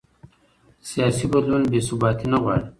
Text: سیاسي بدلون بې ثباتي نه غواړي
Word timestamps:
سیاسي 0.89 1.25
بدلون 1.33 1.63
بې 1.71 1.79
ثباتي 1.87 2.25
نه 2.31 2.37
غواړي 2.43 2.65